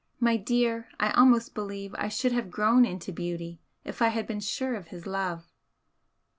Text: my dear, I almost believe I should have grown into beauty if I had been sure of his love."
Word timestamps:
my 0.19 0.35
dear, 0.35 0.89
I 0.99 1.11
almost 1.11 1.53
believe 1.53 1.93
I 1.95 2.07
should 2.09 2.31
have 2.31 2.49
grown 2.49 2.85
into 2.87 3.11
beauty 3.11 3.61
if 3.83 4.01
I 4.01 4.07
had 4.07 4.25
been 4.25 4.39
sure 4.39 4.73
of 4.73 4.87
his 4.87 5.05
love." 5.05 5.45